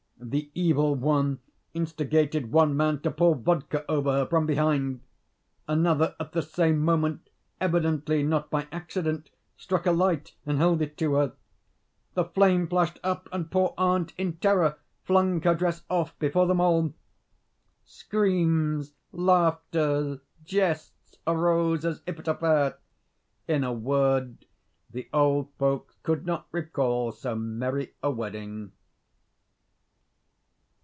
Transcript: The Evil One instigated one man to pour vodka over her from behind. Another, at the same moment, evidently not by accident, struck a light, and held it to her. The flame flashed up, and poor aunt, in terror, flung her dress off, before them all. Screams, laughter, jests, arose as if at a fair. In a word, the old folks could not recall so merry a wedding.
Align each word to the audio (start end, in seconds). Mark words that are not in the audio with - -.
The 0.23 0.51
Evil 0.53 0.93
One 0.93 1.39
instigated 1.73 2.51
one 2.51 2.77
man 2.77 3.01
to 3.01 3.09
pour 3.11 3.33
vodka 3.33 3.83
over 3.89 4.11
her 4.11 4.25
from 4.27 4.45
behind. 4.45 5.01
Another, 5.67 6.15
at 6.19 6.31
the 6.31 6.43
same 6.43 6.77
moment, 6.77 7.29
evidently 7.59 8.21
not 8.21 8.51
by 8.51 8.67
accident, 8.71 9.31
struck 9.57 9.87
a 9.87 9.91
light, 9.91 10.35
and 10.45 10.59
held 10.59 10.83
it 10.83 10.95
to 10.99 11.15
her. 11.15 11.33
The 12.13 12.23
flame 12.23 12.67
flashed 12.67 12.99
up, 13.03 13.29
and 13.31 13.49
poor 13.49 13.73
aunt, 13.79 14.13
in 14.15 14.33
terror, 14.37 14.77
flung 15.03 15.41
her 15.41 15.55
dress 15.55 15.81
off, 15.89 16.17
before 16.19 16.45
them 16.45 16.61
all. 16.61 16.93
Screams, 17.83 18.93
laughter, 19.11 20.21
jests, 20.45 21.17
arose 21.25 21.83
as 21.83 22.03
if 22.05 22.19
at 22.19 22.27
a 22.27 22.35
fair. 22.35 22.77
In 23.47 23.63
a 23.63 23.73
word, 23.73 24.45
the 24.91 25.09
old 25.11 25.49
folks 25.57 25.95
could 26.03 26.27
not 26.27 26.45
recall 26.51 27.11
so 27.11 27.35
merry 27.35 27.95
a 28.03 28.11
wedding. 28.11 28.71